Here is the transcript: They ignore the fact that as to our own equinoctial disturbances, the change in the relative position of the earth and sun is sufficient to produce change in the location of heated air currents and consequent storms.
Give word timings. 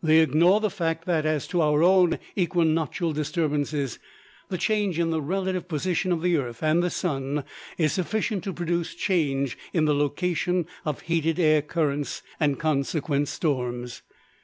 They 0.00 0.20
ignore 0.20 0.60
the 0.60 0.70
fact 0.70 1.04
that 1.06 1.26
as 1.26 1.48
to 1.48 1.60
our 1.60 1.82
own 1.82 2.20
equinoctial 2.38 3.10
disturbances, 3.12 3.98
the 4.48 4.56
change 4.56 5.00
in 5.00 5.10
the 5.10 5.20
relative 5.20 5.66
position 5.66 6.12
of 6.12 6.22
the 6.22 6.36
earth 6.36 6.62
and 6.62 6.92
sun 6.92 7.42
is 7.76 7.92
sufficient 7.92 8.44
to 8.44 8.52
produce 8.52 8.94
change 8.94 9.58
in 9.72 9.84
the 9.84 9.92
location 9.92 10.66
of 10.84 11.00
heated 11.00 11.40
air 11.40 11.60
currents 11.60 12.22
and 12.38 12.60
consequent 12.60 13.26
storms. 13.26 14.02